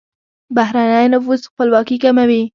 [0.57, 2.41] بهرنی نفوذ خپلواکي کموي.